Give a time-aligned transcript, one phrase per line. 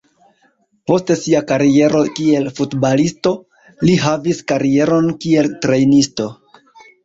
[0.91, 3.35] Post sia kariero kiel futbalisto,
[3.87, 6.31] li havis karieron kiel trejnisto.